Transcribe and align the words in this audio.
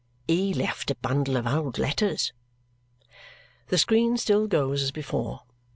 He 0.27 0.51
left 0.51 0.89
a 0.89 0.95
bundle 0.95 1.37
of 1.37 1.45
old 1.45 1.77
letters." 1.77 2.33
The 3.67 3.77
screen 3.77 4.17
still 4.17 4.47
goes, 4.47 4.81
as 4.81 4.91
before. 4.91 5.41